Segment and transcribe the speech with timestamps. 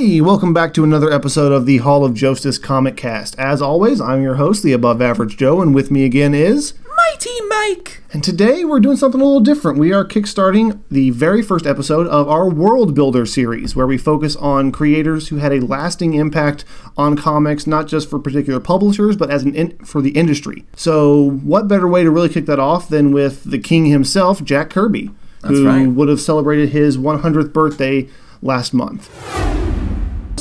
[0.00, 3.38] Hey, welcome back to another episode of the Hall of Justice Comic Cast.
[3.38, 6.72] As always, I'm your host, the Above Average Joe, and with me again is.
[6.96, 8.02] Mighty Mike!
[8.10, 9.78] And today we're doing something a little different.
[9.78, 14.36] We are kickstarting the very first episode of our World Builder series, where we focus
[14.36, 16.64] on creators who had a lasting impact
[16.96, 20.64] on comics, not just for particular publishers, but as an in- for the industry.
[20.76, 24.70] So, what better way to really kick that off than with the king himself, Jack
[24.70, 25.10] Kirby,
[25.44, 25.86] who right.
[25.86, 28.08] would have celebrated his 100th birthday
[28.40, 29.10] last month.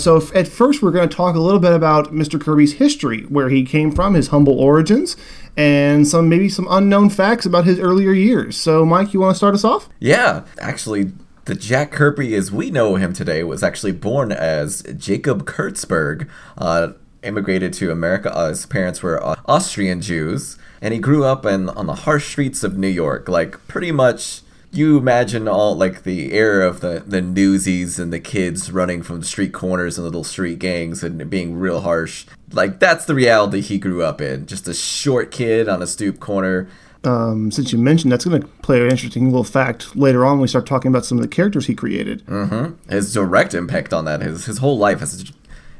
[0.01, 2.39] So, at first, we're going to talk a little bit about Mr.
[2.39, 5.17] Kirby's history, where he came from, his humble origins,
[5.57, 8.57] and some maybe some unknown facts about his earlier years.
[8.57, 9.89] So, Mike, you want to start us off?
[9.99, 11.11] Yeah, actually,
[11.45, 16.89] the Jack Kirby as we know him today was actually born as Jacob Kurtzberg, uh,
[17.23, 18.33] immigrated to America.
[18.33, 22.29] Uh, his parents were uh, Austrian Jews, and he grew up in on the harsh
[22.29, 24.41] streets of New York, like pretty much.
[24.71, 29.23] You imagine all like the era of the the newsies and the kids running from
[29.23, 32.25] street corners and little street gangs and being real harsh.
[32.51, 34.45] Like that's the reality he grew up in.
[34.45, 36.67] Just a short kid on a stoop corner.
[37.03, 40.41] Um, since you mentioned that's going to play an interesting little fact later on when
[40.41, 42.23] we start talking about some of the characters he created.
[42.89, 45.31] his direct impact on that his his whole life has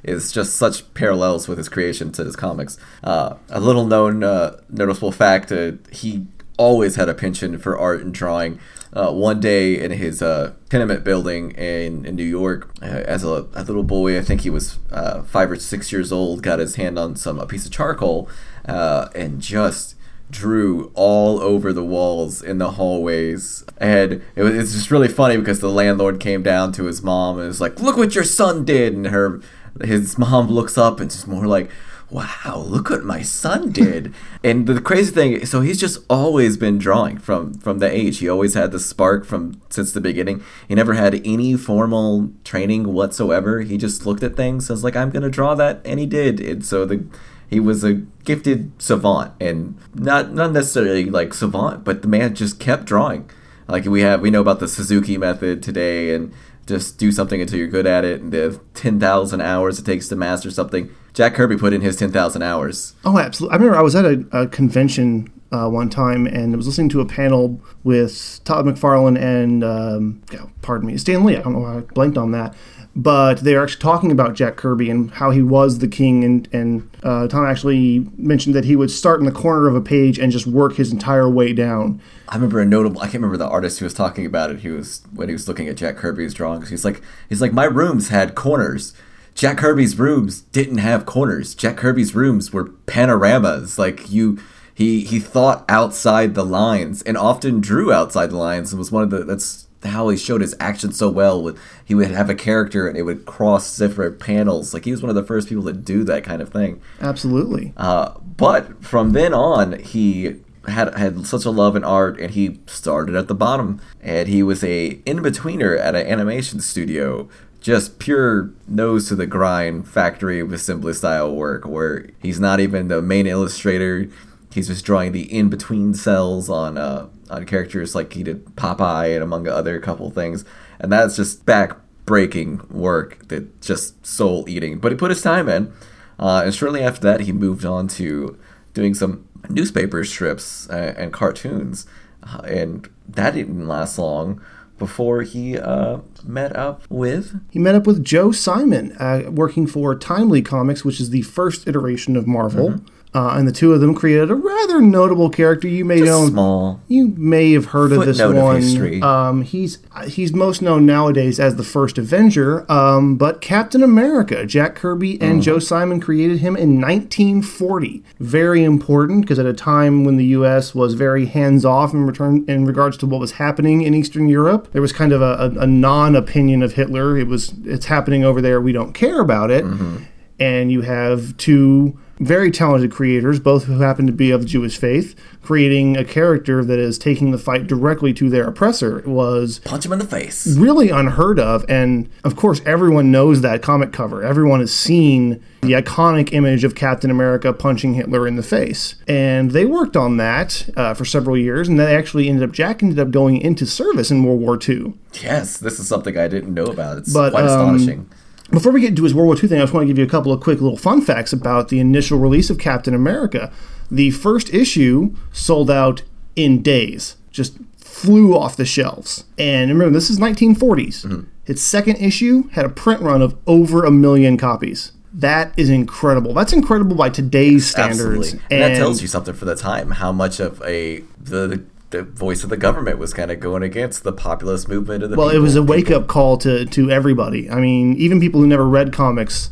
[0.01, 2.77] is just such parallels with his creation to his comics.
[3.03, 6.25] Uh, a little known uh, noticeable fact: uh, he
[6.57, 8.59] always had a penchant for art and drawing.
[8.91, 13.45] Uh, one day in his uh, tenement building in, in New York, uh, as a,
[13.53, 16.75] a little boy, I think he was uh, five or six years old, got his
[16.75, 18.27] hand on some a piece of charcoal
[18.67, 19.95] uh, and just
[20.31, 23.63] drew all over the walls in the hallways.
[23.77, 27.37] And it was, it's just really funny because the landlord came down to his mom
[27.37, 29.41] and was like, "Look what your son did!" And her,
[29.83, 31.69] his mom looks up and it's more like,
[32.11, 36.77] "Wow, look what my son did!" and the crazy thing, so he's just always been
[36.77, 38.19] drawing from from the age.
[38.19, 40.43] He always had the spark from since the beginning.
[40.67, 43.61] He never had any formal training whatsoever.
[43.61, 46.39] He just looked at things and was like, "I'm gonna draw that," and he did.
[46.39, 47.05] And so the
[47.49, 47.93] he was a
[48.23, 53.30] gifted savant and not not necessarily like savant but the man just kept drawing
[53.67, 56.31] like we have we know about the suzuki method today and
[56.69, 60.49] just do something until you're good at it the 10,000 hours it takes to master
[60.52, 63.53] something jack kirby put in his 10,000 hours Oh, absolutely.
[63.53, 66.89] I remember I was at a, a convention uh, one time and I was listening
[66.89, 70.21] to a panel with Todd McFarlane and, um,
[70.61, 71.35] pardon me, Stan Lee.
[71.37, 72.53] I don't know why I blanked on that.
[73.02, 76.26] But they are actually talking about Jack Kirby and how he was the king.
[76.26, 79.80] And, and uh, Tom actually mentioned that he would start in the corner of a
[79.80, 82.02] page and just work his entire way down.
[82.27, 82.99] I remember a notable.
[82.99, 84.59] I can't remember the artist who was talking about it.
[84.59, 86.70] He was when he was looking at Jack Kirby's drawings.
[86.70, 88.93] He's like, he's like, my rooms had corners.
[89.33, 91.55] Jack Kirby's rooms didn't have corners.
[91.55, 93.80] Jack Kirby's rooms were panoramas.
[93.80, 94.42] Like you,
[94.76, 98.73] he he thought outside the lines and often drew outside the lines.
[98.73, 101.41] And was one of the that's how he showed his action so well.
[101.41, 104.73] With he would have a character and it would cross different panels.
[104.73, 106.81] Like he was one of the first people to do that kind of thing.
[106.99, 107.73] Absolutely.
[107.77, 112.59] Uh, but from then on, he had had such a love in art, and he
[112.67, 113.81] started at the bottom.
[114.01, 117.29] And he was a in betweener at an animation studio,
[117.61, 122.87] just pure nose to the grind factory with assembly style work, where he's not even
[122.87, 124.09] the main illustrator.
[124.52, 129.13] He's just drawing the in between cels on uh, on characters like he did Popeye
[129.13, 130.44] and among other couple things,
[130.80, 134.80] and that's just back breaking work that just soul eating.
[134.80, 135.71] But he put his time in.
[136.18, 138.38] Uh, and shortly after that, he moved on to
[138.74, 141.86] doing some newspaper strips uh, and cartoons.
[142.24, 144.42] Uh, and that didn't last long
[144.80, 147.39] before he uh, met up with.
[147.51, 151.68] He met up with Joe Simon, uh, working for Timely Comics, which is the first
[151.68, 152.81] iteration of Marvel.
[153.12, 155.68] Uh, and the two of them created a rather notable character.
[155.68, 156.80] You may know Small.
[156.88, 159.03] You may have heard of this Footnote of one.
[159.03, 164.75] Um, he's he's most known nowadays as the first Avenger, um, but Captain America, Jack
[164.75, 168.03] Kirby and Joe Simon created him in 1940.
[168.19, 170.75] Very important because at a time when the U.S.
[170.75, 174.71] was very hands off in return in regards to what was happening in Eastern Europe,
[174.71, 177.17] there was kind of a, a, a non-opinion of Hitler.
[177.17, 178.61] It was it's happening over there.
[178.61, 179.65] We don't care about it.
[179.65, 180.03] Mm-hmm.
[180.39, 185.16] And you have two very talented creators, both who happen to be of Jewish faith,
[185.42, 189.94] creating a character that is taking the fight directly to their oppressor was Punch him
[189.94, 190.45] in the face.
[190.57, 191.66] really unheard of.
[191.69, 194.21] And of course, everyone knows that comic cover.
[194.24, 198.95] Everyone has seen the iconic image of Captain America punching Hitler in the face.
[199.07, 202.81] And they worked on that uh, for several years, and they actually ended up, Jack
[202.83, 204.94] ended up going into service in World War II.
[205.21, 206.98] Yes, this is something I didn't know about.
[207.00, 208.10] It's But, quite um, astonishing.
[208.51, 210.03] Before we get into his World War II thing, I just want to give you
[210.03, 213.51] a couple of quick little fun facts about the initial release of Captain America.
[213.91, 216.01] The first issue sold out
[216.35, 219.25] in days, just flew off the shelves.
[219.37, 221.05] And remember, this is 1940s.
[221.05, 221.21] Mm-hmm.
[221.45, 224.93] Its second issue had a print run of over a million copies.
[225.11, 226.33] That is incredible.
[226.33, 228.33] That's incredible by today's standards.
[228.33, 228.39] Absolutely.
[228.51, 232.44] And, that tells you something for the time, how much of a the the voice
[232.44, 235.39] of the government was kind of going against the populist movement of the well, people.
[235.39, 237.50] it was a wake up call to to everybody.
[237.50, 239.50] I mean, even people who never read comics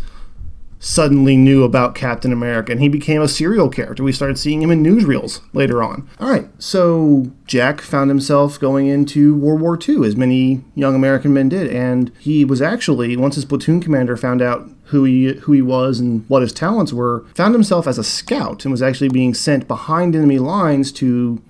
[0.80, 4.04] suddenly knew about Captain America, and he became a serial character.
[4.04, 6.07] We started seeing him in newsreels later on.
[6.19, 11.33] All right, so Jack found himself going into World War II, as many young American
[11.33, 15.51] men did, and he was actually once his platoon commander found out who he who
[15.51, 19.10] he was and what his talents were, found himself as a scout and was actually
[19.10, 21.42] being sent behind enemy lines to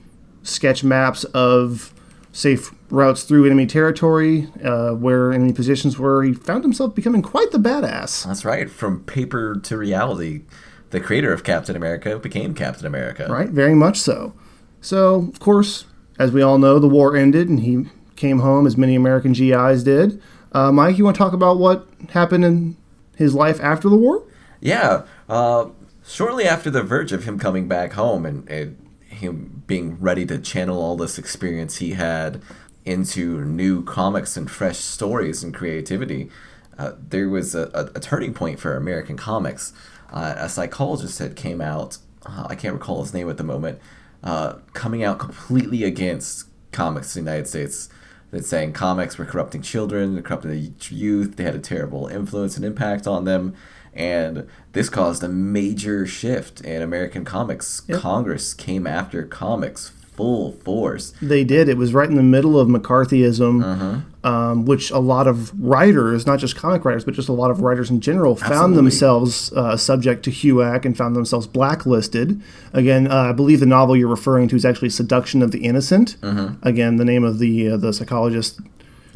[0.47, 1.93] sketch maps of
[2.31, 6.23] safe routes through enemy territory, uh, where enemy positions were.
[6.23, 8.25] He found himself becoming quite the badass.
[8.25, 8.69] That's right.
[8.69, 10.43] From paper to reality,
[10.91, 13.27] the creator of Captain America became Captain America.
[13.29, 14.33] Right, very much so.
[14.81, 15.85] So, of course,
[16.19, 17.85] as we all know, the war ended and he
[18.15, 20.21] came home, as many American GIs did.
[20.51, 22.77] Uh, Mike, you want to talk about what happened in
[23.15, 24.23] his life after the war?
[24.61, 25.03] Yeah.
[25.27, 25.69] Uh,
[26.05, 28.86] shortly after the verge of him coming back home and, and
[29.17, 32.41] him being ready to channel all this experience he had
[32.85, 36.29] into new comics and fresh stories and creativity,
[36.77, 39.73] uh, there was a, a, a, turning point for American comics.
[40.11, 43.79] Uh, a psychologist had came out, uh, I can't recall his name at the moment,
[44.23, 47.89] uh, coming out completely against comics in the United States.
[48.31, 51.37] That saying comics were corrupting children, corrupting the youth.
[51.37, 53.55] They had a terrible influence and impact on them,
[53.97, 57.81] and this caused a major shift in American comics.
[57.87, 57.99] Yep.
[57.99, 61.13] Congress came after comics full force.
[61.21, 61.69] They did.
[61.69, 64.29] It was right in the middle of McCarthyism, uh-huh.
[64.29, 67.61] um, which a lot of writers, not just comic writers, but just a lot of
[67.61, 68.57] writers in general, Absolutely.
[68.57, 72.41] found themselves uh, subject to HUAC and found themselves blacklisted.
[72.73, 76.17] Again, uh, I believe the novel you're referring to is actually Seduction of the Innocent.
[76.23, 76.49] Uh-huh.
[76.63, 78.59] Again, the name of the uh, the psychologist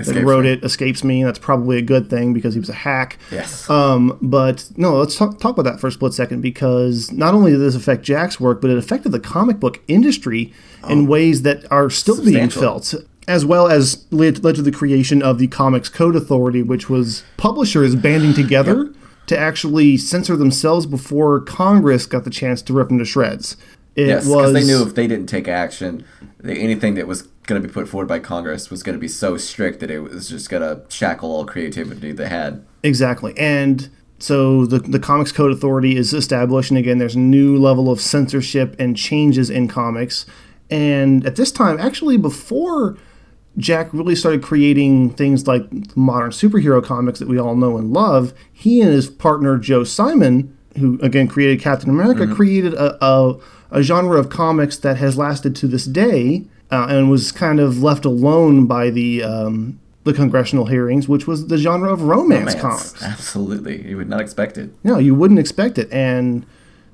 [0.07, 0.51] that wrote me.
[0.51, 1.23] it escapes me.
[1.23, 3.17] That's probably a good thing because he was a hack.
[3.31, 3.69] Yes.
[3.69, 7.51] Um, but no, let's talk, talk about that for a split second because not only
[7.51, 10.53] did this affect Jack's work, but it affected the comic book industry
[10.83, 12.93] oh, in ways that are still being felt.
[13.27, 17.23] As well as led, led to the creation of the Comics Code Authority, which was
[17.37, 18.95] publishers banding together yep.
[19.27, 23.57] to actually censor themselves before Congress got the chance to rip them to shreds.
[23.95, 26.05] It yes, because they knew if they didn't take action,
[26.43, 29.37] anything that was going to be put forward by Congress was going to be so
[29.37, 32.65] strict that it was just going to shackle all creativity they had.
[32.83, 33.37] Exactly.
[33.37, 33.89] And
[34.19, 37.99] so the, the Comics Code Authority is established, and again, there's a new level of
[37.99, 40.25] censorship and changes in comics.
[40.69, 42.97] And at this time, actually, before
[43.57, 45.63] Jack really started creating things like
[45.97, 50.55] modern superhero comics that we all know and love, he and his partner Joe Simon,
[50.77, 52.35] who again created Captain America, mm-hmm.
[52.35, 53.39] created a, a,
[53.71, 57.83] a genre of comics that has lasted to this day uh, and was kind of
[57.83, 62.61] left alone by the um, the congressional hearings, which was the genre of romance, romance,
[62.61, 63.03] comics.
[63.03, 64.71] Absolutely, you would not expect it.
[64.83, 66.45] No, you wouldn't expect it, and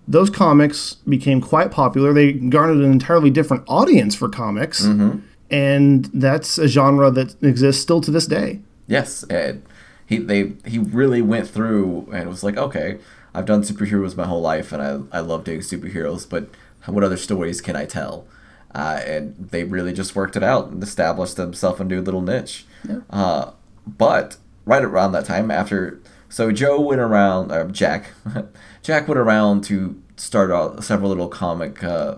[0.08, 2.14] those comics became quite popular.
[2.14, 5.20] They garnered an entirely different audience for comics, mm-hmm.
[5.52, 8.62] and that's a genre that exists still to this day.
[8.88, 9.62] Yes, Ed.
[10.06, 13.00] He they he really went through and was like, okay,
[13.34, 16.50] I've done superheroes my whole life, and I I love doing superheroes, but
[16.86, 18.26] what other stories can I tell?
[18.74, 22.66] Uh, and they really just worked it out and established themselves a new little niche.
[22.88, 23.00] Yeah.
[23.10, 23.52] Uh,
[23.86, 28.12] but right around that time, after so Joe went around, uh, Jack,
[28.82, 32.18] Jack went around to start out several little comic uh,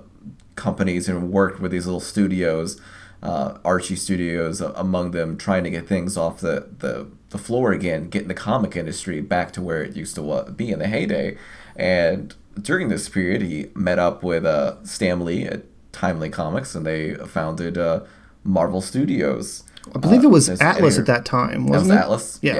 [0.56, 2.82] companies and worked with these little studios,
[3.22, 8.10] uh, Archie Studios among them, trying to get things off the, the the floor again,
[8.10, 11.38] getting the comic industry back to where it used to be in the heyday.
[11.76, 15.64] And during this period, he met up with uh, Stan Lee at
[16.00, 18.00] Timely Comics, and they founded uh,
[18.46, 19.64] Marvel Studios.
[19.94, 21.02] I believe it was uh, Atlas editor.
[21.02, 22.40] at that time, wasn't that was it?
[22.40, 22.56] Atlas, yeah.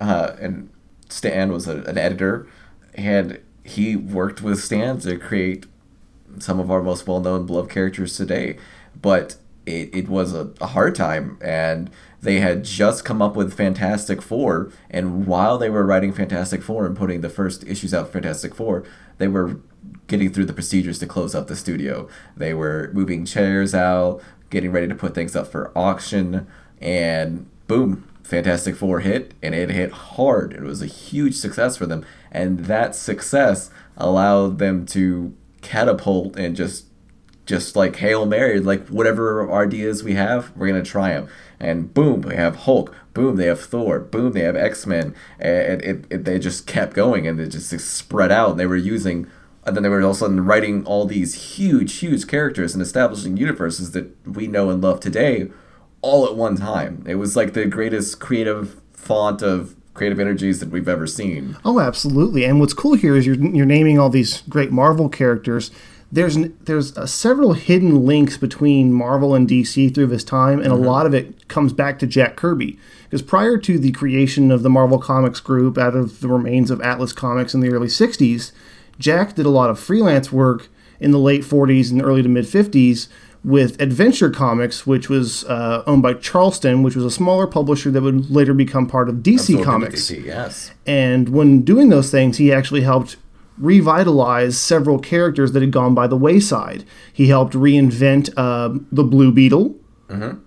[0.00, 0.04] yeah.
[0.04, 0.68] Uh, and
[1.08, 2.48] Stan was a, an editor,
[2.94, 5.66] and he worked with Stan to create
[6.40, 8.56] some of our most well-known beloved characters today.
[9.00, 11.88] But it, it was a, a hard time, and
[12.20, 16.84] they had just come up with Fantastic Four, and while they were writing Fantastic Four
[16.86, 18.82] and putting the first issues out Fantastic Four,
[19.18, 19.60] they were
[20.06, 22.08] getting through the procedures to close up the studio.
[22.36, 26.46] They were moving chairs out, getting ready to put things up for auction,
[26.80, 30.52] and boom, Fantastic Four hit, and it hit hard.
[30.52, 36.56] It was a huge success for them, and that success allowed them to catapult and
[36.56, 36.86] just
[37.44, 42.22] just like hail mary like whatever ideas we have we're gonna try them and boom
[42.22, 46.38] they have hulk boom they have thor boom they have x-men and it, it, they
[46.38, 49.26] just kept going and it just spread out and they were using
[49.64, 52.82] and then they were all of a sudden writing all these huge huge characters and
[52.82, 55.50] establishing universes that we know and love today
[56.00, 60.70] all at one time it was like the greatest creative font of creative energies that
[60.70, 61.56] we've ever seen.
[61.64, 62.44] Oh, absolutely.
[62.44, 65.70] And what's cool here is you're, you're naming all these great Marvel characters.
[66.10, 70.76] There's there's uh, several hidden links between Marvel and DC through this time, and a
[70.76, 72.78] lot of it comes back to Jack Kirby.
[73.04, 76.82] Because prior to the creation of the Marvel Comics group out of the remains of
[76.82, 78.52] Atlas Comics in the early 60s,
[78.98, 80.68] Jack did a lot of freelance work
[81.00, 83.08] in the late 40s and early to mid 50s
[83.44, 88.02] with Adventure Comics, which was uh, owned by Charlton, which was a smaller publisher that
[88.02, 90.02] would later become part of DC Comics.
[90.02, 90.72] DC, yes.
[90.86, 93.16] And when doing those things, he actually helped
[93.58, 96.84] revitalize several characters that had gone by the wayside.
[97.12, 99.74] He helped reinvent uh, the Blue Beetle,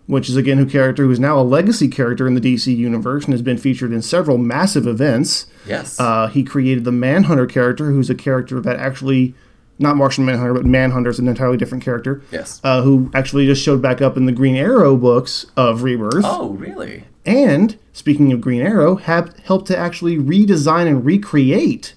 [0.08, 3.26] which is again a character who is now a legacy character in the DC universe
[3.26, 5.48] and has been featured in several massive events.
[5.66, 6.00] Yes.
[6.00, 9.34] Uh, he created the Manhunter character, who's a character that actually,
[9.80, 12.22] not Martian Manhunter, but Manhunter is an entirely different character.
[12.32, 12.62] Yes.
[12.64, 16.52] Uh, who actually just showed back up in the Green Arrow books of Rebirth oh,
[16.52, 17.06] really?
[17.26, 21.96] and speaking of Green Arrow, have helped to actually redesign and recreate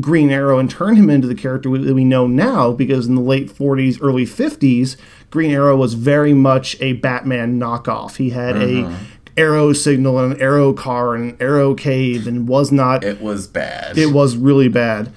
[0.00, 2.72] Green Arrow and turn him into the character that we know now.
[2.72, 4.96] Because in the late 40s, early 50s,
[5.30, 8.16] Green Arrow was very much a Batman knockoff.
[8.16, 8.96] He had a
[9.36, 13.02] arrow signal and an arrow car and an arrow cave, and was not.
[13.04, 13.98] It was bad.
[13.98, 15.12] It was really bad.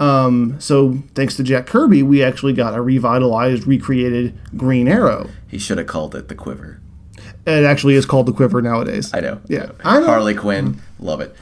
[0.00, 5.30] Um, so thanks to Jack Kirby, we actually got a revitalized, recreated Green Arrow.
[5.48, 6.80] he should have called it the Quiver.
[7.46, 9.12] It actually is called the Quiver nowadays.
[9.14, 9.40] I know.
[9.48, 10.06] Yeah, I know.
[10.06, 11.36] Harley Quinn, love it.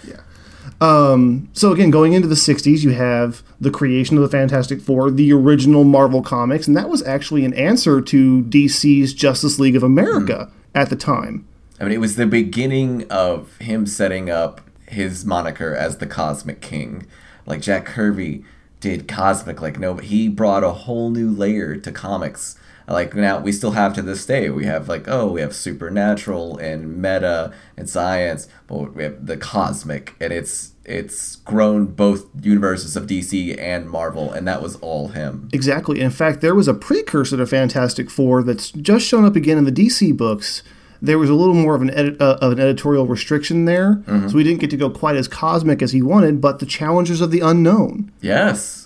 [0.81, 5.11] Um, so again, going into the '60s, you have the creation of the Fantastic Four,
[5.11, 9.83] the original Marvel comics, and that was actually an answer to DC's Justice League of
[9.83, 10.79] America hmm.
[10.79, 11.47] at the time.
[11.79, 16.61] I mean, it was the beginning of him setting up his moniker as the Cosmic
[16.61, 17.07] King.
[17.47, 18.45] Like Jack Kirby
[18.81, 22.59] did Cosmic like no, but he brought a whole new layer to comics.
[22.91, 24.51] Like now we still have to this day.
[24.51, 29.37] We have like oh, we have supernatural and meta and science, but we have the
[29.37, 35.09] cosmic, and it's it's grown both universes of DC and Marvel, and that was all
[35.09, 35.49] him.
[35.53, 36.01] Exactly.
[36.01, 39.65] In fact, there was a precursor to Fantastic Four that's just shown up again in
[39.65, 40.63] the DC books.
[41.03, 44.35] There was a little more of an edit, uh, of an editorial restriction there, so
[44.35, 46.41] we didn't get to go quite as cosmic as he wanted.
[46.43, 48.80] But the Challengers of the Unknown, Yes.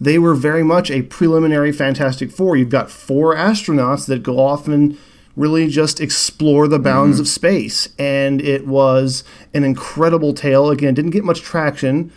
[0.00, 2.56] They were very much a preliminary Fantastic Four.
[2.56, 4.96] You've got four astronauts that go off and
[5.36, 7.22] really just explore the bounds mm-hmm.
[7.22, 7.88] of space.
[7.98, 10.70] And it was an incredible tale.
[10.70, 12.12] Again, didn't get much traction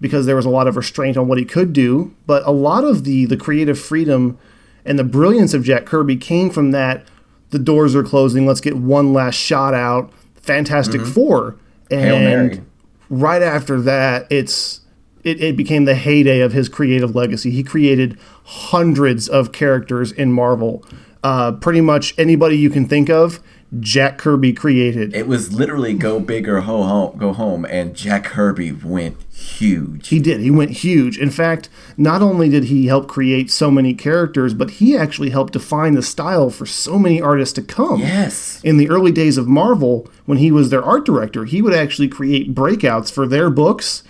[0.00, 2.14] because there was a lot of restraint on what he could do.
[2.26, 4.38] But a lot of the, the creative freedom
[4.84, 7.06] and the brilliance of Jack Kirby came from that
[7.50, 10.12] the doors are closing, let's get one last shot out.
[10.36, 11.12] Fantastic mm-hmm.
[11.12, 11.56] Four.
[11.90, 12.60] And Hail Mary.
[13.08, 14.80] right after that, it's
[15.24, 17.50] it, it became the heyday of his creative legacy.
[17.50, 20.84] He created hundreds of characters in Marvel.
[21.22, 23.40] Uh, pretty much anybody you can think of,
[23.80, 25.14] Jack Kirby created.
[25.14, 30.08] It was literally go big or ho home, go home, and Jack Kirby went huge.
[30.08, 30.40] He did.
[30.40, 31.18] He went huge.
[31.18, 35.54] In fact, not only did he help create so many characters, but he actually helped
[35.54, 38.00] define the style for so many artists to come.
[38.00, 38.60] yes.
[38.62, 42.08] In the early days of Marvel, when he was their art director, he would actually
[42.08, 44.04] create breakouts for their books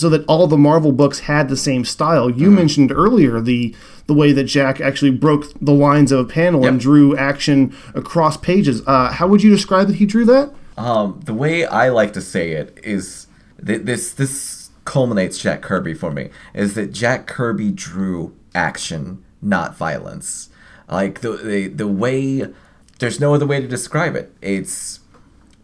[0.00, 2.30] so that all the Marvel books had the same style.
[2.30, 3.74] You mentioned earlier the
[4.06, 8.36] the way that Jack actually broke the lines of a panel and drew action across
[8.38, 8.82] pages.
[8.86, 10.50] Uh, how would you describe that he drew that?
[10.78, 13.26] Um, the way I like to say it is
[13.64, 19.76] th- this this culminates Jack Kirby for me is that Jack Kirby drew action, not
[19.76, 20.48] violence.
[20.88, 22.46] Like the the, the way
[22.98, 24.34] there's no other way to describe it.
[24.40, 25.00] It's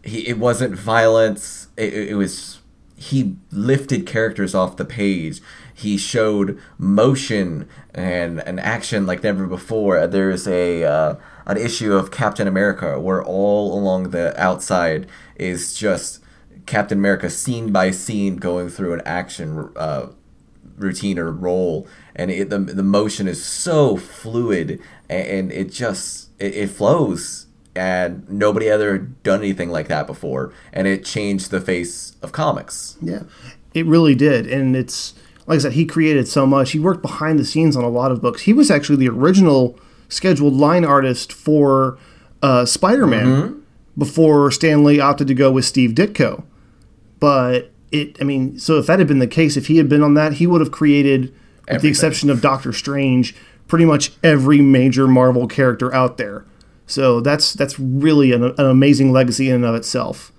[0.03, 1.69] he it wasn't violence.
[1.77, 2.59] It it was
[2.95, 5.41] he lifted characters off the page.
[5.73, 10.07] He showed motion and an action like never before.
[10.07, 16.23] There's a uh, an issue of Captain America where all along the outside is just
[16.65, 20.07] Captain America scene by scene going through an action uh,
[20.77, 26.29] routine or role, and it, the the motion is so fluid and, and it just
[26.39, 27.44] it, it flows
[27.75, 32.97] and nobody ever done anything like that before and it changed the face of comics
[33.01, 33.23] Yeah,
[33.73, 35.13] it really did, and it's
[35.47, 36.71] like I said, he created so much.
[36.71, 38.43] He worked behind the scenes on a lot of books.
[38.43, 39.77] He was actually the original
[40.09, 41.97] scheduled line artist for
[42.41, 43.63] uh, Spider-Man
[43.97, 46.43] before Stan Lee opted to go with Steve Ditko.
[47.19, 50.01] But it, I mean, so if that had been the case, if he had been
[50.01, 51.33] on that, he would have created,
[51.69, 53.35] with the exception of Doctor Strange,
[53.67, 56.45] pretty much every major Marvel character out there.
[56.87, 60.31] So that's that's really an, an amazing legacy in and of itself.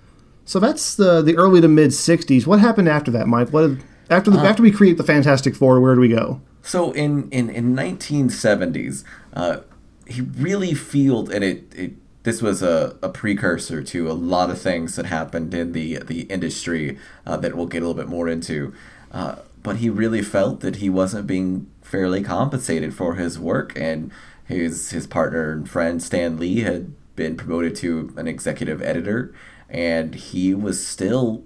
[0.45, 2.47] So that's the the early to mid '60s.
[2.47, 3.49] What happened after that, Mike?
[3.49, 3.71] What
[4.09, 5.79] after the, after we create the Fantastic Four?
[5.81, 6.41] Where do we go?
[6.67, 9.59] so in in in 1970s uh
[10.05, 14.59] he really fueled and it it this was a, a precursor to a lot of
[14.59, 18.27] things that happened in the the industry uh, that we'll get a little bit more
[18.27, 18.73] into.
[19.13, 24.11] Uh, but he really felt that he wasn't being fairly compensated for his work, and
[24.47, 29.33] his his partner and friend Stan Lee had been promoted to an executive editor,
[29.69, 31.43] and he was still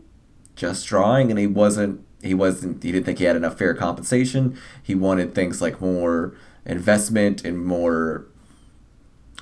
[0.55, 4.57] just drawing, and he wasn't he wasn't he didn't think he had enough fair compensation.
[4.81, 8.27] He wanted things like more investment and more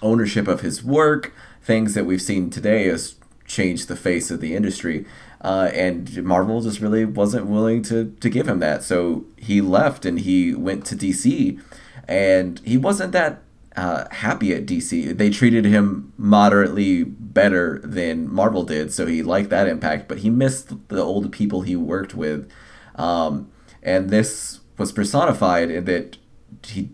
[0.01, 4.55] ownership of his work, things that we've seen today has changed the face of the
[4.55, 5.05] industry.
[5.41, 8.83] Uh, and Marvel just really wasn't willing to, to give him that.
[8.83, 11.59] So he left and he went to DC.
[12.07, 13.41] And he wasn't that
[13.75, 15.17] uh, happy at DC.
[15.17, 18.91] They treated him moderately better than Marvel did.
[18.91, 20.07] So he liked that impact.
[20.07, 22.49] But he missed the old people he worked with.
[22.95, 26.17] Um, and this was personified in that
[26.65, 26.89] he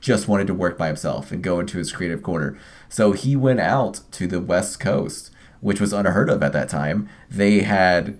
[0.00, 2.58] just wanted to work by himself and go into his creative corner.
[2.88, 7.08] So he went out to the West Coast, which was unheard of at that time.
[7.28, 8.18] They had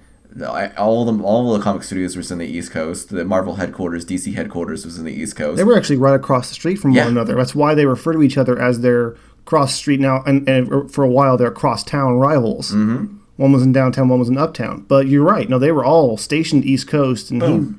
[0.76, 3.08] all the all the comic studios were in the East Coast.
[3.10, 5.56] The Marvel headquarters, DC headquarters, was in the East Coast.
[5.56, 7.04] They were actually right across the street from Yeah.
[7.04, 7.34] one another.
[7.34, 11.02] That's why they refer to each other as their cross street now, and, and for
[11.04, 12.70] a while they're cross town rivals.
[12.72, 13.16] Mm-hmm.
[13.36, 14.84] One was in downtown, one was in uptown.
[14.88, 15.48] But you're right.
[15.48, 17.74] No, they were all stationed East Coast, and he,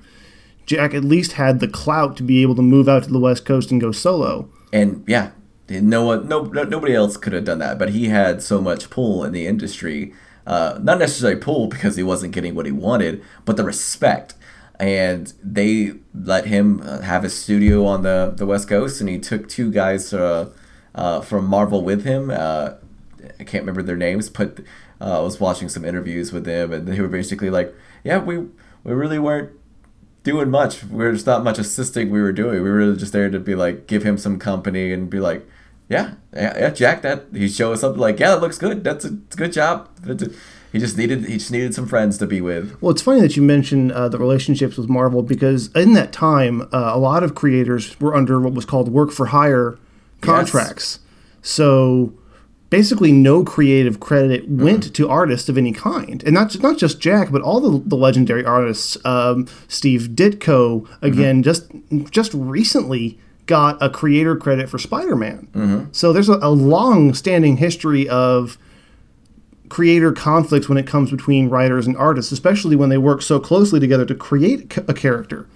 [0.66, 3.46] Jack at least had the clout to be able to move out to the West
[3.46, 4.50] Coast and go solo.
[4.72, 5.32] and yeah,
[5.70, 7.78] no one, no, no, nobody else could have done that.
[7.78, 10.14] But he had so much pull in the industry,
[10.50, 14.34] uh, not necessarily pull because he wasn't getting what he wanted, but the respect.
[14.80, 19.20] And they let him uh, have his studio on the the West Coast, and he
[19.20, 20.50] took two guys uh,
[20.96, 22.32] uh, from Marvel with him.
[22.32, 22.72] Uh,
[23.40, 24.62] I can't remember their names, but
[25.00, 28.38] uh, I was watching some interviews with them, and they were basically like, "Yeah, we
[28.84, 29.52] we really weren't
[30.24, 30.84] doing much.
[30.84, 32.64] We were just not much assisting we were doing.
[32.64, 35.48] We were just there to be like give him some company and be like,
[35.90, 38.84] yeah, yeah, yeah Jack, that he show us something like, yeah, that looks good.
[38.84, 39.90] That's a, a good job.
[40.08, 40.30] A-
[40.72, 42.80] he just needed he just needed some friends to be with.
[42.82, 46.62] Well, it's funny that you mention uh, the relationships with Marvel because in that time,
[46.62, 49.80] uh, a lot of creators were under what was called work for hire
[50.22, 51.00] contracts.
[51.42, 52.14] So
[52.70, 57.32] basically, no creative credit went to artists of any kind, and not not just Jack,
[57.32, 58.96] but all the, the legendary artists.
[59.04, 61.72] Um, Steve Ditko, again, just
[62.12, 63.18] just recently
[63.50, 65.48] got a creator credit for Spider-Man.
[65.54, 65.86] Mm-hmm.
[65.92, 68.60] So there's a, a long-standing history of
[69.70, 73.80] creator conflicts when it comes between writers and artists, especially when they work so closely
[73.80, 75.48] together to create a character.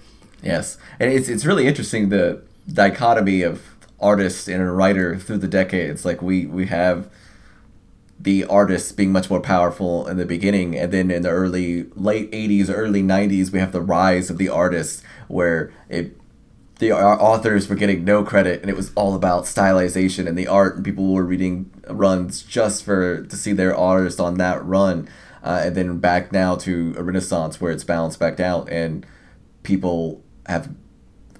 [0.42, 3.62] Yes, and it's it's really interesting the dichotomy of
[4.00, 6.04] artist and a writer through the decades.
[6.04, 7.08] Like we we have
[8.18, 12.30] the artists being much more powerful in the beginning, and then in the early late
[12.32, 16.18] '80s, early '90s, we have the rise of the artists where it
[16.80, 20.46] the au- authors were getting no credit and it was all about stylization and the
[20.48, 25.08] art and people were reading runs just for to see their artist on that run
[25.44, 29.06] uh, and then back now to a renaissance where it's balanced back out and
[29.62, 30.70] people have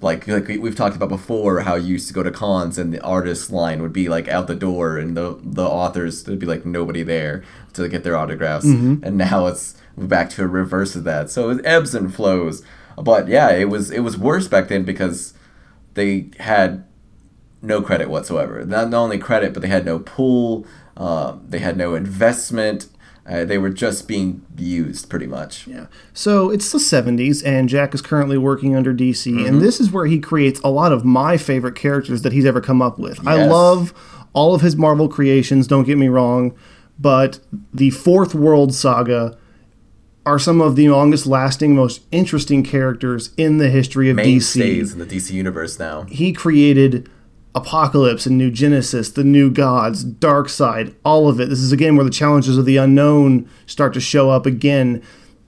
[0.01, 2.93] like like we- we've talked about before how you used to go to cons and
[2.93, 6.45] the artist line would be like out the door and the the authors there'd be
[6.45, 7.43] like nobody there
[7.73, 8.65] to get their autographs.
[8.65, 11.29] And now it's back to a reverse of that.
[11.29, 12.61] So it ebbs and flows
[12.97, 15.33] but yeah it was it was worse back then because
[15.93, 16.83] they had
[17.61, 18.63] no credit whatsoever.
[18.65, 20.65] Not, not only credit but they had no pool
[20.97, 22.87] uh, they had no investment.
[23.27, 25.65] Uh, they were just being used pretty much.
[25.65, 25.87] Yeah.
[26.13, 30.05] So it's the 70s, and Jack is currently working under DC, and this is where
[30.05, 33.27] he creates a lot of my favorite characters that he's ever come up with.
[33.27, 33.93] I love
[34.33, 36.55] all of his Marvel creations, don't get me wrong,
[36.99, 37.39] but
[37.73, 39.35] the Fourth World Saga
[40.25, 44.25] are some of the longest lasting, most interesting characters in the history of DC.
[44.25, 47.09] mainstays in the dc universe now he created
[47.55, 51.47] Apokolips and New Genesis, the New Gods, Darkseid, all of it.
[51.47, 55.01] This is again where the challengers of the unknown start to show up again.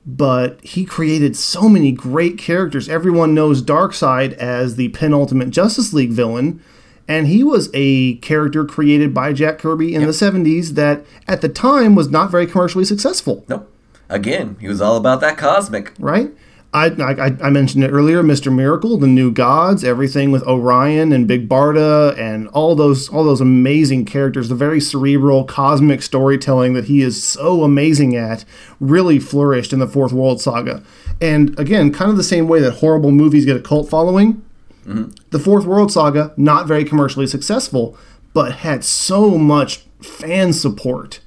[0.06, 2.88] But he created so many great characters.
[2.88, 6.64] Everyone knows Darkseid as the penultimate Justice League villain.
[7.10, 11.50] And he was a character created by Jack Kirby in the 70s that at the
[11.50, 13.74] time was not very commercially successful Nope.
[14.10, 15.94] Again, he was all about that cosmic.
[16.00, 16.32] right?
[16.74, 18.54] I, I, I mentioned it earlier, Mr.
[18.54, 23.40] Miracle, the New Gods, everything with Orion and Big Barda, and all those all those
[23.42, 24.50] amazing characters.
[24.50, 28.44] The very cerebral, cosmic storytelling that he is so amazing at
[28.82, 30.84] really flourished in the Fourth World Saga.
[31.22, 34.44] And again, kind of the same way that horrible movies get a cult following,
[34.86, 35.12] mm-hmm.
[35.32, 37.98] the Fourth World Saga not very commercially successful,
[38.34, 41.22] but had so much fan support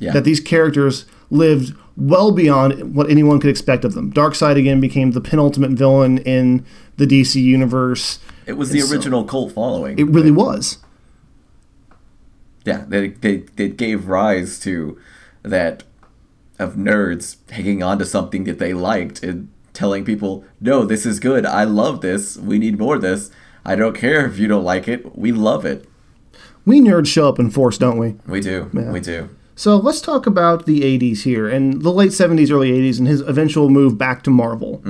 [0.00, 0.12] Yeah.
[0.12, 4.12] that these characters lived well beyond what anyone could expect of them.
[4.12, 6.64] Darkseid again became the penultimate villain in
[6.96, 8.18] the DC universe.
[8.46, 9.98] it was the and so- original cult following.
[9.98, 10.78] It really was.
[12.64, 14.98] yeah, they, they, they gave rise to
[15.42, 15.82] that
[16.58, 21.18] of nerds hanging on to something that they liked and telling people, no, this is
[21.18, 21.44] good.
[21.44, 22.36] I love this.
[22.36, 23.30] We need more of this.
[23.64, 25.16] I don't care if you don't like it.
[25.16, 25.88] We love it.
[26.64, 28.16] We nerds show up in force, don't we?
[28.26, 28.70] We do.
[28.72, 28.92] Yeah.
[28.92, 29.28] We do.
[29.54, 33.20] So let's talk about the 80s here and the late 70s, early 80s, and his
[33.20, 34.80] eventual move back to Marvel.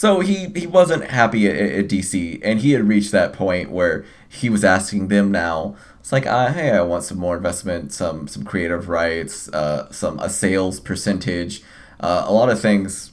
[0.00, 4.06] So he, he wasn't happy at, at DC, and he had reached that point where
[4.30, 5.76] he was asking them now.
[5.98, 10.18] It's like, uh, hey, I want some more investment, some some creative rights, uh, some
[10.18, 11.62] a sales percentage,
[12.00, 13.12] uh, a lot of things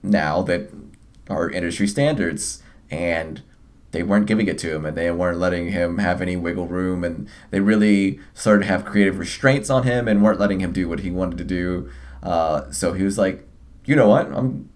[0.00, 0.70] now that
[1.28, 3.42] are industry standards, and
[3.92, 7.04] they weren't giving it to him, and they weren't letting him have any wiggle room,
[7.04, 10.88] and they really started to have creative restraints on him, and weren't letting him do
[10.88, 11.88] what he wanted to do.
[12.22, 13.46] Uh, so he was like,
[13.84, 14.68] you know what, I'm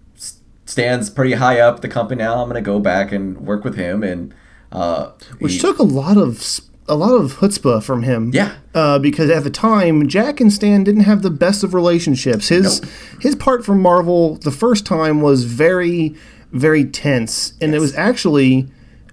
[0.65, 2.41] stands pretty high up the company now.
[2.41, 4.33] I'm gonna go back and work with him, and
[4.71, 8.31] uh, Which he- took a lot of a lot of chutzpah from him.
[8.33, 8.55] Yeah.
[8.73, 12.47] Uh, because at the time, Jack and Stan didn't have the best of relationships.
[12.49, 12.91] His Nope.
[13.21, 16.15] his part from Marvel the first time was very
[16.51, 18.67] very tense, and it was actually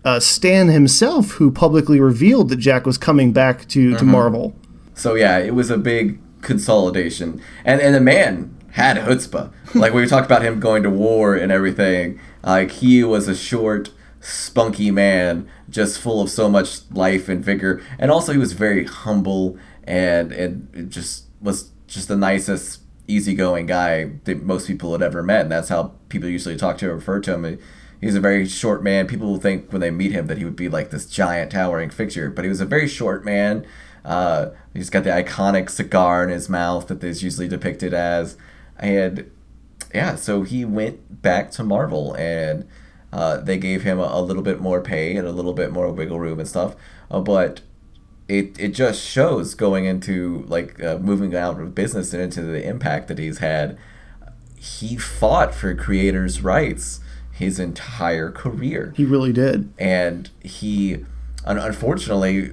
[0.05, 3.99] uh, Stan himself who publicly revealed that Jack was coming back to, Mm-hmm.
[3.99, 4.55] to Marvel.
[4.95, 9.53] So yeah, it was a big consolidation, and and the man had chutzpah.
[9.75, 12.19] like we talked about him going to war and everything.
[12.43, 13.91] Like he was a short,
[14.21, 18.85] spunky man, just full of so much life and vigor, and also he was very
[18.85, 25.03] humble and and it just was just the nicest, easygoing guy that most people had
[25.03, 27.59] ever met, and that's how people usually talk to or refer to him.
[28.05, 29.07] He's a very short man.
[29.07, 31.89] People will think when they meet him that he would be like this giant, towering
[31.89, 33.67] figure, but he was a very short man.
[34.05, 38.37] Uh, he's got the iconic cigar in his mouth that is usually depicted as,
[38.79, 39.31] and
[39.95, 42.69] yeah, so he went back to Marvel, and
[43.11, 45.91] uh, they gave him a, a little bit more pay and a little bit more
[45.91, 46.77] wiggle room and stuff.
[47.11, 47.63] Uh, but
[48.29, 52.69] it it just shows going into like uh, moving out of business and into the
[52.69, 53.79] impact that he's had.
[54.59, 57.01] He fought for creators' rights
[57.35, 59.73] his entire career He really did.
[59.79, 61.05] and he
[61.47, 62.51] unfortunately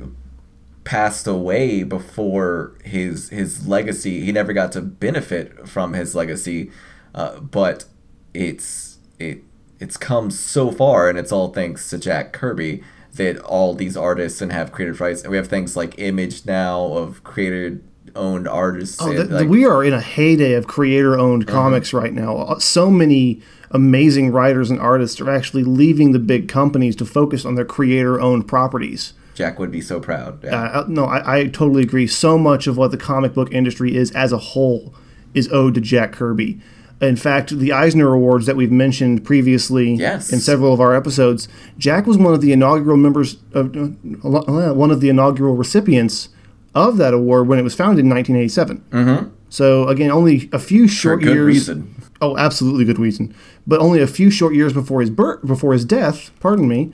[0.83, 6.71] passed away before his his legacy he never got to benefit from his legacy
[7.13, 7.85] uh, but
[8.33, 9.43] it's it
[9.79, 14.41] it's come so far and it's all thanks to Jack Kirby that all these artists
[14.41, 17.79] and have creative rights and we have things like image now of creator
[18.15, 22.37] owned artists Oh, the, like- we are in a heyday of creator-owned comics right now.
[22.37, 23.41] Uh, So many
[23.73, 28.47] amazing writers and artists are actually leaving the big companies to focus on their creator-owned
[28.47, 29.13] properties.
[29.33, 30.55] Jack would be so proud yeah.
[30.63, 32.05] Uh, no, I, I totally agree.
[32.05, 34.93] So much of what the comic book industry is as a whole
[35.33, 36.59] is owed to Jack Kirby.
[36.99, 40.31] In fact, the Eisner Awards that we've mentioned previously Yes.
[40.31, 44.91] in several of our episodes, Jack was one of the inaugural members of uh, one
[44.91, 46.29] of the inaugural recipients
[46.75, 48.83] of that award when it was founded in 1987.
[48.91, 49.29] Mm-hmm.
[49.49, 51.45] So again, only a few for short good years.
[51.47, 53.33] reason Oh, absolutely good reason.
[53.65, 56.91] But only a few short years before his birth, before his death, pardon me,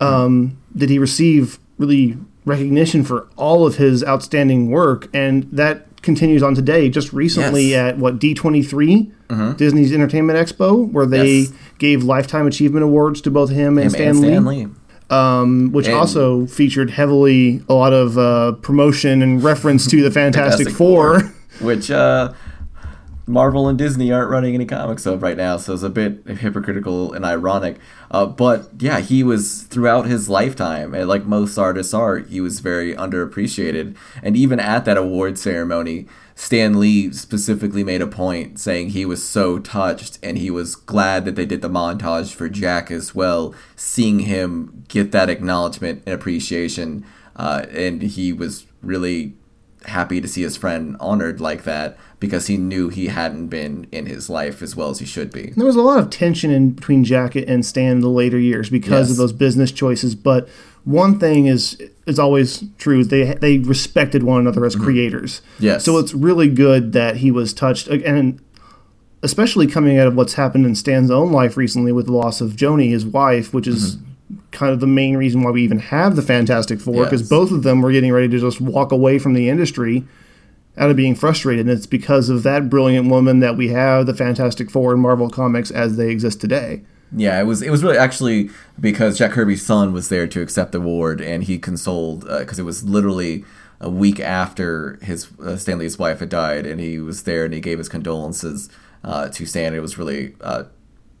[0.00, 6.42] um, did he receive really recognition for all of his outstanding work, and that continues
[6.42, 6.88] on today.
[6.88, 7.92] Just recently Yes.
[7.94, 9.10] at what D 23
[9.56, 11.52] Disney's Entertainment Expo, where they Yes.
[11.78, 14.66] gave lifetime achievement awards to both him and, Him Stan, and Lee, Stan Lee.
[15.10, 20.10] um, which And- also featured heavily a lot of uh, promotion and reference to the
[20.20, 21.32] Fantastic, Fantastic Four.
[21.60, 22.30] which uh,
[23.30, 27.12] Marvel and Disney aren't running any comics of right now, so it's a bit hypocritical
[27.12, 27.78] and ironic.
[28.10, 32.60] Uh, but yeah, he was throughout his lifetime, and like most artists are, he was
[32.60, 33.96] very underappreciated.
[34.22, 39.22] And even at that award ceremony, Stan Lee specifically made a point saying he was
[39.22, 43.54] so touched and he was glad that they did the montage for Jack as well,
[43.76, 47.04] seeing him get that acknowledgement and appreciation.
[47.36, 49.34] Uh, and he was really
[49.86, 54.06] happy to see his friend honored like that because he knew he hadn't been in
[54.06, 55.52] his life as well as he should be.
[55.56, 58.68] There was a lot of tension in between Jack and Stan in the later years
[58.68, 59.10] because Yes.
[59.12, 60.14] of those business choices.
[60.14, 60.48] But
[60.84, 65.40] one thing is is always true: they they respected one another as creators.
[65.56, 65.64] Mm-hmm.
[65.64, 65.84] Yes.
[65.84, 68.40] So it's really good that he was touched, and
[69.22, 72.52] especially coming out of what's happened in Stan's own life recently with the loss of
[72.52, 73.96] Joni, his wife, which is.
[74.52, 77.28] Kind of the main reason why we even have the Fantastic Four, because Yes.
[77.28, 80.04] both of them were getting ready to just walk away from the industry
[80.76, 81.66] out of being frustrated.
[81.66, 85.28] And it's because of that brilliant woman that we have the Fantastic Four in Marvel
[85.30, 86.82] Comics as they exist today.
[87.14, 90.72] Yeah, it was it was really actually because Jack Kirby's son was there to accept
[90.72, 93.44] the award, and he consoled because it was literally
[93.80, 97.52] a week after his uh, Stan Lee's wife had died, and he was there and
[97.54, 98.68] he gave his condolences
[99.02, 99.74] uh, to Stan.
[99.74, 100.64] It was really uh,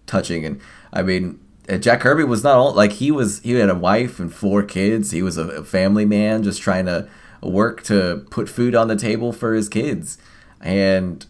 [0.06, 0.60] touching, and
[0.92, 3.40] I mean, uh, Jack Kirby was not all like he was.
[3.40, 5.10] He had a wife and four kids.
[5.10, 7.08] He was a, family man, just trying to
[7.42, 10.18] work to put food on the table for his kids,
[10.60, 11.26] and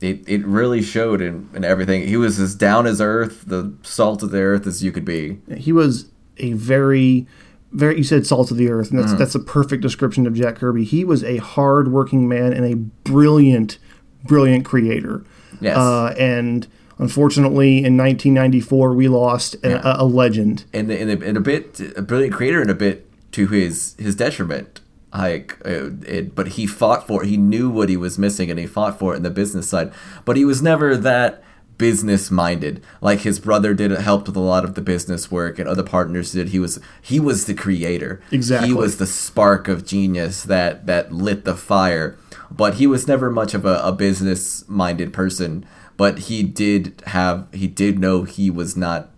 [0.00, 2.06] it it really showed in, in everything.
[2.06, 5.40] He was as down as earth, the salt of the earth as you could be.
[5.56, 7.26] He was a very
[7.72, 10.56] very you said salt of the earth and that's that's a perfect description of Jack
[10.56, 10.84] Kirby.
[10.84, 13.78] He was a hard-working man and a brilliant
[14.24, 15.24] brilliant creator.
[15.60, 15.76] Yes.
[15.76, 16.66] Uh, and
[16.98, 19.80] unfortunately in 1994 we lost a, Yeah.
[19.98, 20.64] a, a legend.
[20.72, 24.14] and in a, in a bit a brilliant creator and a bit to his his
[24.16, 24.80] detriment.
[25.12, 27.28] Like uh, it, but he fought for it.
[27.28, 29.92] He knew what he was missing and he fought for it in the business side.
[30.24, 31.40] But he was never that
[31.78, 35.58] business minded like his brother did it helped with a lot of the business work
[35.58, 36.48] and other partners did.
[36.48, 38.20] He was he was the creator.
[38.32, 38.68] Exactly.
[38.68, 42.16] he was the spark of genius that that lit the fire.
[42.50, 45.64] But he was never much of a, a business minded person
[45.96, 49.10] but he did have he did know he was not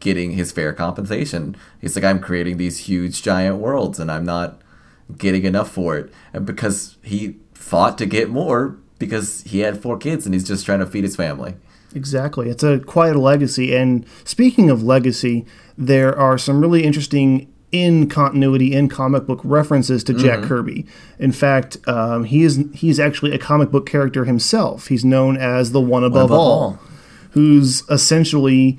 [0.00, 1.56] getting his fair compensation.
[1.80, 4.62] He's like, I'm creating these huge giant worlds and I'm not
[5.16, 6.12] getting enough for it.
[6.32, 10.64] And because he fought to get more because he had four kids and he's just
[10.64, 11.54] trying to feed his family.
[11.94, 12.48] Exactly.
[12.48, 13.74] It's a quite a legacy.
[13.74, 15.44] And speaking of legacy,
[15.76, 20.24] there are some really interesting in continuity in comic book references to Mm-hmm.
[20.24, 20.86] Jack Kirby.
[21.18, 24.88] In fact, um, he is he's actually a comic book character himself.
[24.88, 26.78] He's known as the One Above, Above all, all.
[27.30, 28.78] who's essentially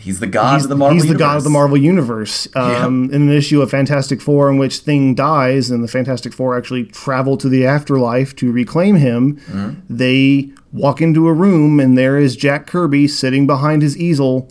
[0.00, 1.26] He's the god he's, of the Marvel he's the universe.
[1.26, 2.46] god of the Marvel universe.
[2.54, 6.56] Um, In an issue of Fantastic Four in which Thing dies, and the Fantastic Four
[6.56, 9.80] actually travel to the afterlife to reclaim him, Mm-hmm.
[9.96, 14.48] they walk into a room, and there is Jack Kirby sitting behind his easel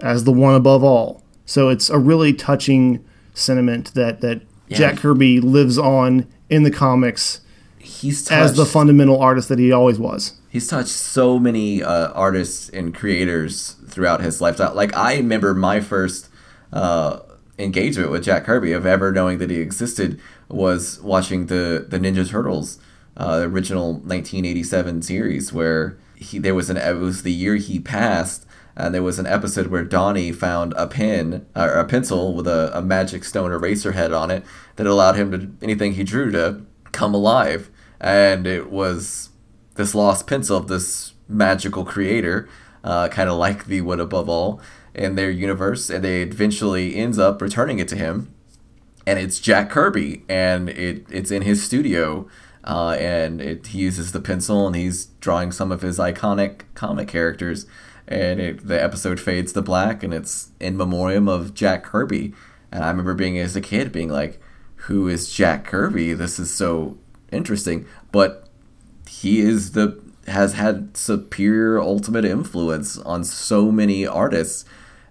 [0.00, 1.21] as the one above all.
[1.52, 7.42] So it's a really touching sentiment that that Jack Kirby lives on in the comics
[7.76, 10.32] He's touched, as the fundamental artist that he always was.
[10.48, 14.74] he's touched so many uh, artists and creators throughout his lifetime.
[14.74, 16.30] Like I remember my first
[16.72, 17.18] uh,
[17.58, 22.26] engagement with Jack Kirby of ever knowing that he existed was watching the the Ninja
[22.26, 22.78] Turtles,
[23.18, 27.78] uh, the original 1987 series where he there was an it was the year he
[27.78, 28.46] passed.
[28.76, 32.76] And there was an episode where Donnie found a pen or a pencil with a,
[32.76, 34.44] a magic stone eraser head on it
[34.76, 37.70] that allowed him to anything he drew to come alive.
[38.00, 39.30] And it was
[39.74, 42.48] this lost pencil of this magical creator,
[42.84, 44.60] uh, kind of like the What Above All
[44.94, 48.32] in their universe, and they eventually ends up returning it to him,
[49.06, 52.28] and it's Jack Kirby, and it it's in his studio,
[52.64, 57.08] uh, and it, he uses the pencil and he's drawing some of his iconic comic
[57.08, 57.66] characters,
[58.08, 62.34] and it, the episode fades to black, and it's in memoriam of Jack Kirby,
[62.70, 64.40] and I remember being as a kid being like,
[64.86, 66.14] who is Jack Kirby?
[66.14, 66.98] This is so
[67.30, 68.48] interesting, but
[69.08, 74.64] he is the has had superior ultimate influence on so many artists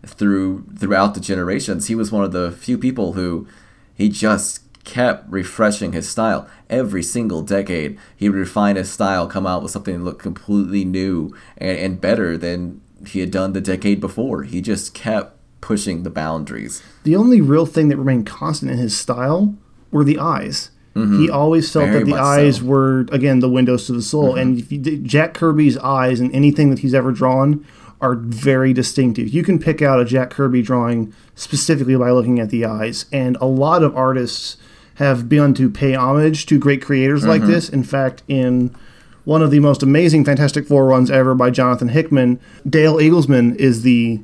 [0.06, 1.88] through throughout the generations.
[1.88, 3.47] He was one of the few people who
[3.93, 7.97] he just kept refreshing his style every single decade.
[8.15, 12.01] He would refine his style, come out with something that looked completely new and, and
[12.01, 14.43] better than he had done the decade before.
[14.43, 16.81] He just kept pushing the boundaries.
[17.03, 19.55] The only real thing that remained constant in his style
[19.91, 20.71] were the eyes.
[20.93, 21.93] He always felt Mm-hmm.
[21.93, 22.61] Very that the eyes so.
[22.63, 22.69] Mm-hmm.
[22.69, 26.69] were again the windows to the soul, and if you Jack Kirby's eyes and anything
[26.69, 27.65] that he's ever drawn
[28.01, 29.29] are very distinctive.
[29.29, 33.37] You can pick out a Jack Kirby drawing specifically by looking at the eyes, and
[33.39, 34.57] a lot of artists
[34.95, 37.51] have begun to pay homage to great creators like Mm-hmm.
[37.51, 37.69] this.
[37.69, 38.75] In fact, in
[39.23, 43.82] one of the most amazing Fantastic Four runs ever by Jonathan Hickman, Dale Eaglesham is
[43.84, 44.19] the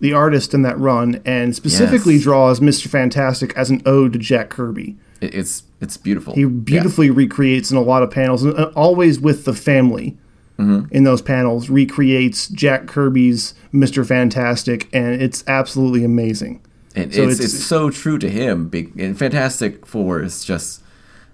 [0.00, 2.22] the artist in that run, and specifically Yes.
[2.22, 2.86] draws Mr.
[2.88, 4.96] Fantastic as an ode to Jack Kirby.
[5.20, 6.34] It's it's beautiful.
[6.34, 10.16] He beautifully recreates in a lot of panels, and uh, always with the family
[10.58, 10.94] Mm-hmm.
[10.94, 14.04] in those panels, recreates Jack Kirby's Mr.
[14.06, 16.60] Fantastic, and it's absolutely amazing.
[16.94, 18.70] And So it's, it's- it's so true to him.
[18.98, 20.82] And Fantastic Four is just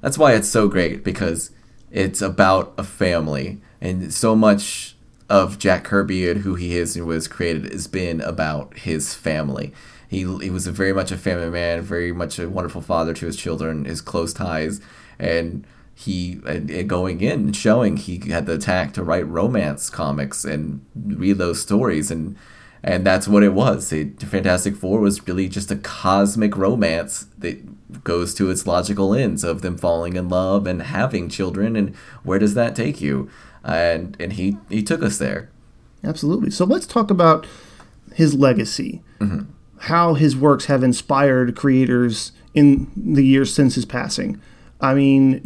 [0.01, 1.51] that's why it's so great because
[1.91, 4.97] it's about a family, and so much
[5.29, 9.73] of Jack Kirby and who he is and was created has been about his family.
[10.09, 13.27] He he was a very much a family man, very much a wonderful father to
[13.27, 14.81] his children, his close ties,
[15.19, 20.45] and he and going in and showing he had the tact to write romance comics
[20.45, 22.37] and read those stories and
[22.87, 23.93] and that's what it was.
[23.93, 29.43] It, Fantastic Four was really just a cosmic romance that goes to its logical ends
[29.43, 33.29] of them falling in love and having children, and where does that take you?
[33.65, 35.51] And and he he took us there.
[36.05, 36.53] Absolutely.
[36.53, 37.47] So let's talk about
[38.15, 39.51] his legacy, mm-hmm.
[39.79, 44.41] how his works have inspired creators in the years since his passing.
[44.81, 45.43] I mean,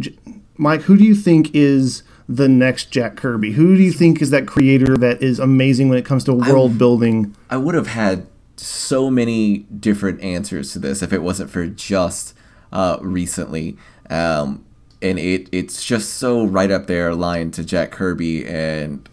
[0.59, 3.53] Mike, who do you think is the next Jack Kirby?
[3.53, 6.79] Who do you think is that creator that is amazing when it comes to world
[6.79, 7.35] building?
[7.51, 12.35] I would have had so many different answers to this if it wasn't for just
[12.73, 13.77] uh, recently.
[14.09, 14.65] Um,
[15.03, 19.09] and it it's just so right up there aligned to Jack Kirby and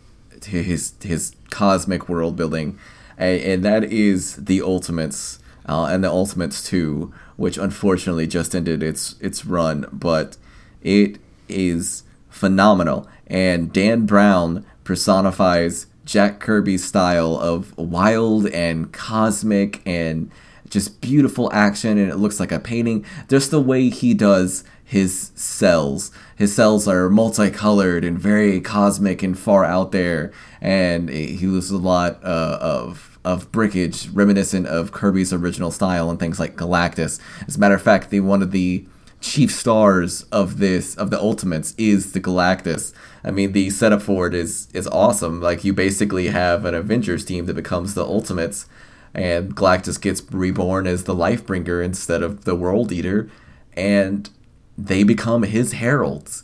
[0.45, 2.77] his his cosmic world building,
[3.17, 8.83] and, and that is the Ultimates uh, and the Ultimates Two, which unfortunately just ended
[8.83, 10.35] its its run, but
[10.81, 12.03] it is
[12.37, 13.07] phenomenal.
[13.27, 20.31] And Dan Brown personifies Jack Kirby's style of wild and cosmic and
[20.69, 23.05] just beautiful action, and it looks like a painting.
[23.27, 26.11] Just the way he does his cels.
[26.37, 31.77] His cels are multicolored and very cosmic and far out there, and he uses a
[31.77, 37.19] lot uh, of of brickage reminiscent of Kirby's original style and things like Galactus.
[37.45, 38.85] As a matter of fact, the one of the
[39.27, 42.93] chief stars of this of the Ultimates is the Galactus.
[43.23, 45.41] I mean, the setup for it is is awesome.
[45.41, 48.67] Like you basically have an Avengers team that becomes the Ultimates,
[49.13, 53.29] and Galactus gets reborn as the Lifebringer instead of the World Eater,
[53.73, 54.29] and
[54.77, 56.43] they become his heralds.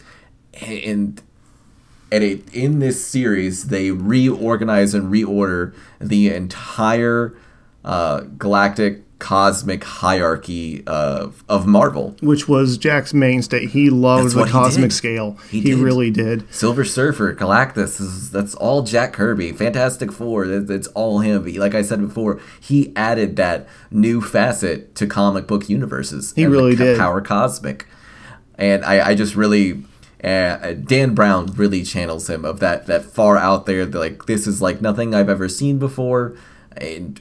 [0.62, 1.22] And
[2.12, 7.36] and it, in this series, they reorganize and reorder the entire
[7.84, 12.15] uh, galactic cosmic hierarchy of of Marvel.
[12.21, 13.65] which was Jack's mainstay.
[13.67, 15.38] He loved the cosmic scale.
[15.49, 15.79] He He, did.
[15.79, 16.43] really did.
[16.53, 19.53] Silver Surfer, Galactus, is, that's all Jack Kirby.
[19.53, 21.45] Fantastic Four, that- that's all him.
[21.45, 26.33] He- Like I said before, he added that new facet to comic book universes.
[26.36, 26.97] He and really did.
[26.99, 27.86] Power Cosmic,
[28.57, 29.83] and I, I just really.
[30.23, 33.86] Uh, Dan Brown really channels him of that that far out there.
[33.86, 36.33] the, Like this is like nothing I've ever seen before,
[36.77, 37.19] and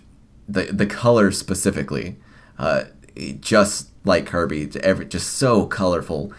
[0.48, 2.16] the the color specifically,
[2.58, 2.84] uh,
[3.40, 6.32] just like Kirby, every just so colorful,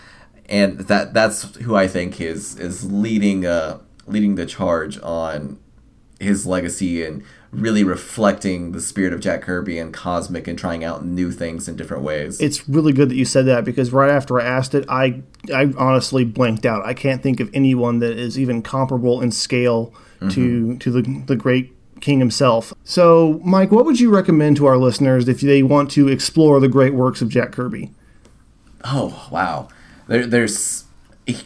[0.50, 5.60] and that that's who I think is is leading uh leading the charge on
[6.20, 11.06] his legacy and really reflecting the spirit of Jack Kirby and cosmic and trying out
[11.06, 12.42] new things in different ways.
[12.42, 15.22] It's really good that you said that because right after I asked it, I
[15.54, 16.86] I honestly blanked out.
[16.86, 20.30] I can't think of anyone that is even comparable in scale Mm-hmm.
[20.30, 22.74] to to the the great king himself.
[22.84, 26.68] So, Mike, what would you recommend to our listeners if they want to explore the
[26.68, 27.92] great works of Jack Kirby?
[28.84, 29.70] Oh wow,
[30.08, 30.84] there, there's,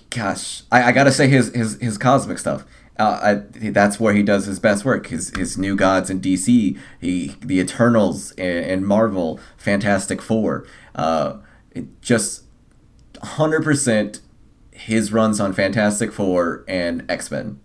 [0.10, 2.65] gosh, I, I gotta say his his his cosmic stuff.
[3.00, 5.08] Uh, I, that's where he does his best work.
[5.08, 10.65] His his new gods in DC, he the Eternals and, Marvel, Fantastic Four.
[10.96, 11.38] Uh,
[12.02, 12.46] just
[13.22, 14.22] hundred percent
[14.72, 17.60] his runs on Fantastic Four and X Men.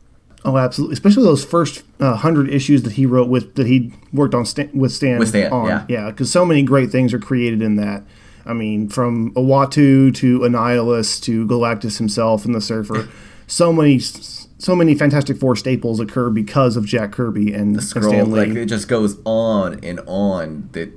[0.45, 0.95] Oh, absolutely.
[0.95, 4.71] Especially those first uh, hundred issues that he wrote with that he worked on Stan,
[4.73, 5.19] with Stan.
[5.19, 5.69] With Stan, on.
[5.69, 5.87] yeah.
[5.89, 8.03] yeah, because so many great things are created in that.
[8.45, 13.09] I mean, from Uatu to Annihilus to Galactus himself and the Surfer.
[13.47, 18.11] so many, so many Fantastic Four staples occur because of Jack Kirby and, and scroll
[18.11, 18.47] Stan Lee.
[18.47, 20.93] like it just goes on and on that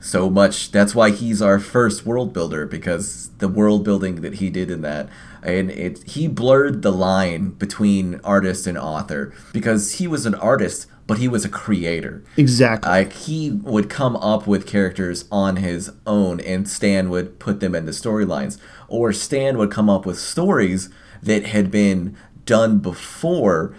[0.00, 4.50] so much that's why he's our first world builder because the world building that he
[4.50, 5.08] did in that
[5.44, 10.86] and it he blurred the line between artist and author because he was an artist
[11.06, 12.90] but he was a creator exactly.
[12.90, 17.74] like he would come up with characters on his own and Stan would put them
[17.74, 20.88] into storylines or Stan would come up with stories
[21.22, 23.74] that had been done before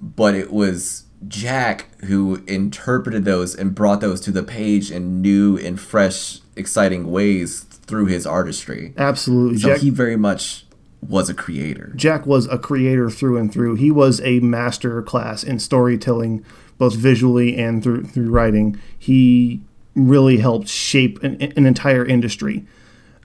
[0.00, 5.56] but it was Jack who interpreted those and brought those to the page in new
[5.56, 9.58] and fresh exciting ways through his artistry absolutely.
[9.58, 10.65] so Jack, he very much
[11.00, 13.76] was a creator Jack was a creator through and through.
[13.76, 16.44] He was a master class in storytelling,
[16.78, 18.80] both visually and through through writing.
[18.98, 19.60] He
[19.94, 22.66] really helped shape an, an entire industry.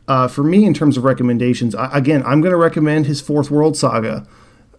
[0.07, 3.51] Uh, for me, in terms of recommendations, I, again, I'm going to recommend his Fourth
[3.51, 4.27] World Saga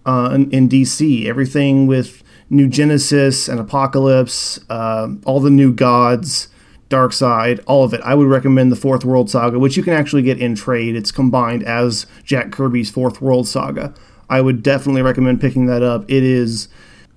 [0.05, 1.27] uh, in, in DC.
[1.27, 6.49] Everything with New Genesis and Apokolips, uh, all the new gods,
[6.93, 8.01] Darkseid, all of it.
[8.05, 10.95] I would recommend the Fourth World Saga, which you can actually get in trade.
[10.95, 13.95] It's combined as Jack Kirby's Fourth World Saga.
[14.29, 16.05] I would definitely recommend picking that up.
[16.11, 16.69] It is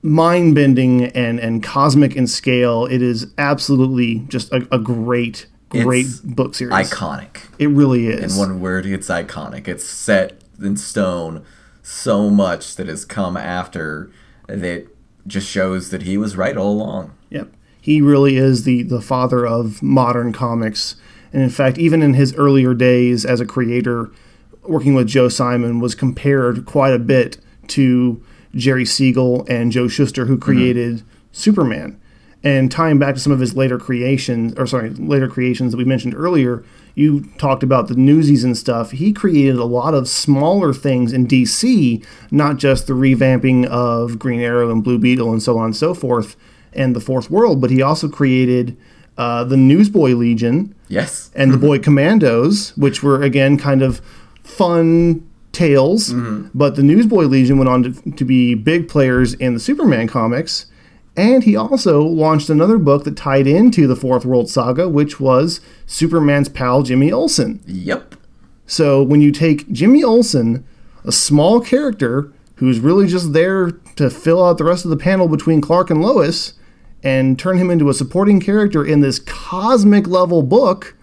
[0.02, 2.86] mind bending and, and cosmic in scale.
[2.86, 6.74] It is absolutely just a, a great, great It's book series.
[6.74, 8.34] iconic It really is.
[8.34, 11.44] in one word it's iconic it's set in stone
[11.82, 14.10] so much that has come after
[14.48, 14.88] that
[15.28, 17.50] just shows that he was right all along Yep.
[17.86, 20.96] He really is the, the father of modern comics.
[21.32, 24.10] And in fact, even in his earlier days as a creator,
[24.64, 28.24] working with Joe Simon was compared quite a bit to
[28.56, 30.42] Jerry Siegel and Joe Shuster, who mm-hmm.
[30.42, 32.02] created Superman.
[32.44, 35.86] And tying back to some of his later creations, or sorry, later creations that we
[35.86, 36.66] mentioned earlier,
[36.96, 38.90] you talked about the Newsies and stuff.
[38.90, 44.42] He created a lot of smaller things in DC, not just the revamping of Green
[44.42, 46.36] Arrow and Blue Beetle and so on and so forth,
[46.76, 48.76] and the Fourth World, but he also created
[49.18, 51.32] uh, the Newsboy Legion, Yes.
[51.36, 54.02] and the Boy Commandos, which were again kind of
[54.44, 56.14] fun tales.
[56.54, 60.66] But the Newsboy Legion went on to, to be big players in the Superman comics.
[61.18, 65.62] And he also launched another book that tied into the Fourth World Saga, which was
[65.86, 67.62] Superman's pal Jimmy Olsen.
[67.66, 68.16] Yep.
[68.68, 70.66] So when you take Jimmy Olsen,
[71.06, 75.30] a small character who's really just there to fill out the rest of the panel
[75.30, 76.54] between Clark and Lois,
[77.06, 80.98] and turn him into a supporting character in this cosmic level book,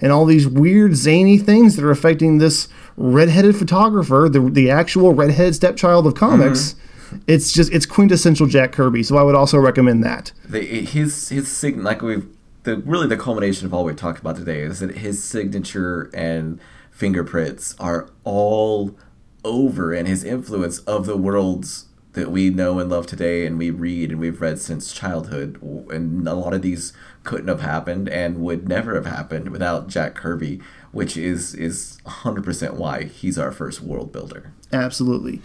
[0.00, 2.66] and all these weird zany things that are affecting this
[2.96, 6.72] redheaded photographer, the the actual redheaded stepchild of comics.
[6.72, 7.18] Mm-hmm.
[7.28, 9.04] It's just it's quintessential Jack Kirby.
[9.04, 10.32] So I would also recommend that.
[10.48, 12.26] the, his his sig- like we've
[12.64, 16.58] the really the culmination of all we've talked about today is that his signature and
[16.90, 18.96] fingerprints are all
[19.44, 23.70] over and his influence of the worlds that we know and love today and we
[23.70, 25.60] read and we've read since childhood
[25.90, 26.92] and a lot of these
[27.24, 30.60] couldn't have happened and would never have happened without Jack Kirby
[30.92, 35.40] which is is 100% why he's our first world builder Absolutely.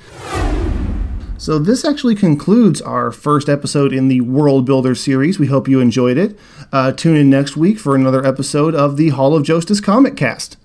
[1.38, 5.40] So, this actually concludes our first episode in the World Builder series.
[5.40, 6.38] We hope you enjoyed it.
[6.74, 10.58] Uh, tune in next week for another episode of the Hall of Justice Comic Cast.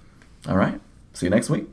[0.48, 0.80] all right
[1.12, 1.66] see you next week